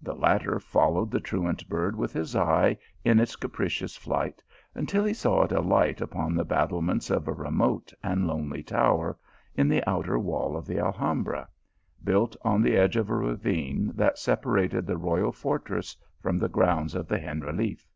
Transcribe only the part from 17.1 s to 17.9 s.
Generaliffe.